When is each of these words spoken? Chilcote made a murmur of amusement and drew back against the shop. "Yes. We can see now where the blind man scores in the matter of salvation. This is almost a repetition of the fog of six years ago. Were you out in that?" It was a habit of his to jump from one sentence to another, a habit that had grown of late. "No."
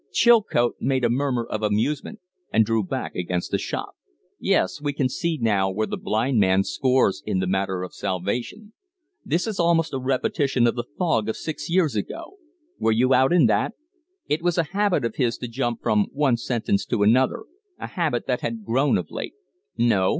Chilcote 0.11 0.77
made 0.79 1.03
a 1.05 1.11
murmur 1.11 1.43
of 1.45 1.61
amusement 1.61 2.21
and 2.51 2.65
drew 2.65 2.81
back 2.83 3.13
against 3.15 3.51
the 3.51 3.59
shop. 3.59 3.93
"Yes. 4.39 4.81
We 4.81 4.93
can 4.93 5.09
see 5.09 5.37
now 5.39 5.69
where 5.69 5.85
the 5.85 5.95
blind 5.95 6.39
man 6.39 6.63
scores 6.63 7.21
in 7.23 7.37
the 7.37 7.45
matter 7.45 7.83
of 7.83 7.93
salvation. 7.93 8.73
This 9.23 9.45
is 9.45 9.59
almost 9.59 9.93
a 9.93 9.99
repetition 9.99 10.65
of 10.65 10.73
the 10.73 10.85
fog 10.97 11.29
of 11.29 11.37
six 11.37 11.69
years 11.69 11.95
ago. 11.95 12.37
Were 12.79 12.91
you 12.91 13.13
out 13.13 13.31
in 13.31 13.45
that?" 13.45 13.75
It 14.27 14.41
was 14.41 14.57
a 14.57 14.63
habit 14.73 15.05
of 15.05 15.17
his 15.17 15.37
to 15.37 15.47
jump 15.47 15.83
from 15.83 16.07
one 16.13 16.35
sentence 16.35 16.83
to 16.87 17.03
another, 17.03 17.43
a 17.77 17.85
habit 17.85 18.25
that 18.25 18.41
had 18.41 18.65
grown 18.65 18.97
of 18.97 19.11
late. 19.11 19.33
"No." 19.77 20.09